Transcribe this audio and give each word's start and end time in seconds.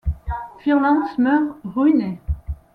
Fierlants 0.61 1.15
meurt 1.19 1.57
ruiné. 1.75 2.19